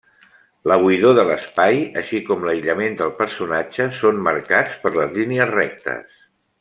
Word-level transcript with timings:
La 0.69 0.75
buidor 0.83 1.11
de 1.17 1.25
l'espai, 1.27 1.77
així 2.01 2.21
com 2.29 2.47
l'aïllament 2.49 2.97
del 3.03 3.13
personatge 3.19 3.87
són 3.99 4.25
marcats 4.29 4.81
per 4.87 4.95
les 4.97 5.15
línies 5.21 5.55
rectes. 5.55 6.17